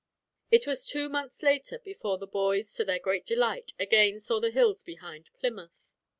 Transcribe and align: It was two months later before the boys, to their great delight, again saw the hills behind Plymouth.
It 0.49 0.65
was 0.65 0.83
two 0.87 1.09
months 1.09 1.43
later 1.43 1.77
before 1.77 2.17
the 2.17 2.25
boys, 2.25 2.73
to 2.73 2.83
their 2.83 2.97
great 2.97 3.23
delight, 3.23 3.73
again 3.79 4.19
saw 4.19 4.39
the 4.39 4.49
hills 4.49 4.81
behind 4.81 5.29
Plymouth. 5.39 5.91